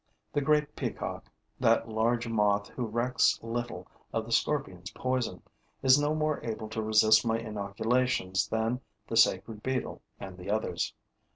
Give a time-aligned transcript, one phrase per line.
[0.33, 1.29] The great peacock,
[1.59, 5.43] that large moth who recks little of the scorpion's poison,
[5.83, 10.95] is no more able to resist my inoculations than the sacred beetle and the others.